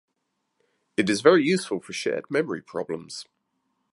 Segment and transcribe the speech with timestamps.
[0.97, 3.27] It is very useful for shared memory problems.